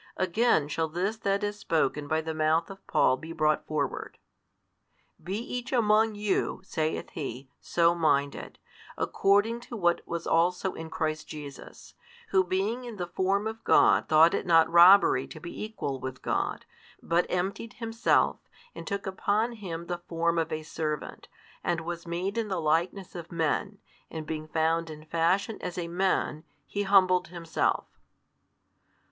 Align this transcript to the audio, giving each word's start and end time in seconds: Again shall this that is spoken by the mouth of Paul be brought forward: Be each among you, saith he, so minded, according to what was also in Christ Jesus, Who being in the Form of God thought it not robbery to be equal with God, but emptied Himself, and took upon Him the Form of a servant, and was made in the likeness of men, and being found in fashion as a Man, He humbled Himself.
Again 0.17 0.67
shall 0.67 0.87
this 0.87 1.15
that 1.17 1.43
is 1.43 1.59
spoken 1.59 2.07
by 2.07 2.21
the 2.21 2.33
mouth 2.33 2.71
of 2.71 2.87
Paul 2.87 3.17
be 3.17 3.33
brought 3.33 3.67
forward: 3.67 4.17
Be 5.23 5.37
each 5.37 5.71
among 5.71 6.15
you, 6.15 6.61
saith 6.63 7.11
he, 7.11 7.51
so 7.59 7.93
minded, 7.93 8.57
according 8.97 9.59
to 9.59 9.75
what 9.77 10.01
was 10.07 10.25
also 10.25 10.73
in 10.73 10.89
Christ 10.89 11.27
Jesus, 11.27 11.93
Who 12.29 12.43
being 12.43 12.83
in 12.83 12.95
the 12.97 13.05
Form 13.05 13.45
of 13.45 13.63
God 13.63 14.09
thought 14.09 14.33
it 14.33 14.47
not 14.47 14.67
robbery 14.71 15.27
to 15.27 15.39
be 15.39 15.63
equal 15.63 15.99
with 15.99 16.23
God, 16.23 16.65
but 17.03 17.27
emptied 17.29 17.73
Himself, 17.73 18.39
and 18.73 18.87
took 18.87 19.05
upon 19.05 19.51
Him 19.51 19.85
the 19.85 19.99
Form 20.07 20.39
of 20.39 20.51
a 20.51 20.63
servant, 20.63 21.27
and 21.63 21.81
was 21.81 22.07
made 22.07 22.39
in 22.39 22.47
the 22.47 22.59
likeness 22.59 23.13
of 23.13 23.31
men, 23.31 23.77
and 24.09 24.25
being 24.25 24.47
found 24.47 24.89
in 24.89 25.05
fashion 25.05 25.59
as 25.61 25.77
a 25.77 25.87
Man, 25.87 26.43
He 26.65 26.81
humbled 26.81 27.27
Himself. 27.27 27.85